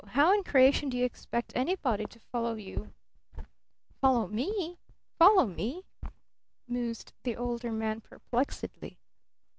How 0.07 0.33
in 0.33 0.43
creation 0.43 0.89
do 0.89 0.97
you 0.97 1.05
expect 1.05 1.53
anybody 1.55 2.05
to 2.07 2.19
follow 2.19 2.55
you?" 2.55 2.91
"Follow 4.01 4.25
me? 4.25 4.79
Follow 5.19 5.45
me?" 5.45 5.85
mused 6.67 7.13
the 7.21 7.35
Older 7.35 7.71
Man 7.71 8.01
perplexedly. 8.01 8.97